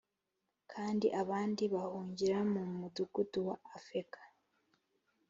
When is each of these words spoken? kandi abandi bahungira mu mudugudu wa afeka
kandi 0.71 1.07
abandi 1.21 1.63
bahungira 1.73 2.37
mu 2.53 2.61
mudugudu 2.77 3.39
wa 3.47 3.55
afeka 3.77 4.19